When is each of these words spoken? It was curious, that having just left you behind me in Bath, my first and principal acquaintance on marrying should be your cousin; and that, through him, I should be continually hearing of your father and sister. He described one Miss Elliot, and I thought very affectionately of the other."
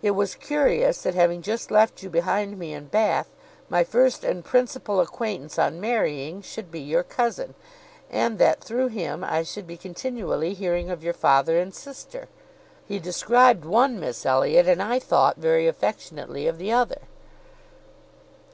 It 0.00 0.12
was 0.12 0.36
curious, 0.36 1.02
that 1.02 1.14
having 1.14 1.42
just 1.42 1.70
left 1.70 2.02
you 2.02 2.08
behind 2.08 2.58
me 2.58 2.72
in 2.72 2.86
Bath, 2.86 3.28
my 3.68 3.84
first 3.84 4.24
and 4.24 4.42
principal 4.42 5.00
acquaintance 5.02 5.58
on 5.58 5.82
marrying 5.82 6.40
should 6.40 6.70
be 6.70 6.80
your 6.80 7.02
cousin; 7.02 7.54
and 8.08 8.38
that, 8.38 8.64
through 8.64 8.86
him, 8.88 9.22
I 9.22 9.42
should 9.42 9.66
be 9.66 9.76
continually 9.76 10.54
hearing 10.54 10.88
of 10.88 11.04
your 11.04 11.12
father 11.12 11.58
and 11.58 11.74
sister. 11.74 12.26
He 12.86 12.98
described 12.98 13.66
one 13.66 14.00
Miss 14.00 14.24
Elliot, 14.24 14.66
and 14.66 14.82
I 14.82 14.98
thought 14.98 15.36
very 15.36 15.66
affectionately 15.66 16.46
of 16.46 16.56
the 16.56 16.72
other." 16.72 17.02